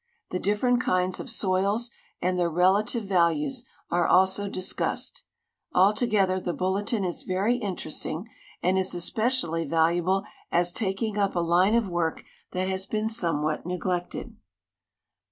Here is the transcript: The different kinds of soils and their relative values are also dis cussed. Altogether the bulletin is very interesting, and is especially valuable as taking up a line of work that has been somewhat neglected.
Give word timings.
The 0.31 0.39
different 0.39 0.81
kinds 0.81 1.19
of 1.19 1.29
soils 1.29 1.91
and 2.23 2.39
their 2.39 2.49
relative 2.49 3.03
values 3.03 3.65
are 3.91 4.07
also 4.07 4.49
dis 4.49 4.73
cussed. 4.73 5.21
Altogether 5.75 6.39
the 6.39 6.53
bulletin 6.55 7.05
is 7.05 7.21
very 7.21 7.57
interesting, 7.57 8.27
and 8.63 8.79
is 8.79 8.95
especially 8.95 9.63
valuable 9.63 10.23
as 10.51 10.73
taking 10.73 11.19
up 11.19 11.35
a 11.35 11.39
line 11.39 11.75
of 11.75 11.87
work 11.87 12.23
that 12.51 12.67
has 12.67 12.87
been 12.87 13.09
somewhat 13.09 13.63
neglected. 13.67 14.35